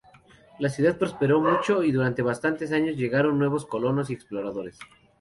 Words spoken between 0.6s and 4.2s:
ciudad prosperó mucho, y durante bastantes años llegaron nuevos colonos y